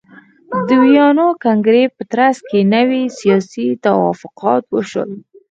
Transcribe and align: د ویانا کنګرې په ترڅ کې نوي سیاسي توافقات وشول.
د 0.67 0.69
ویانا 0.83 1.27
کنګرې 1.43 1.83
په 1.95 2.03
ترڅ 2.11 2.37
کې 2.49 2.59
نوي 2.73 3.03
سیاسي 3.19 3.67
توافقات 3.85 4.63
وشول. 4.69 5.11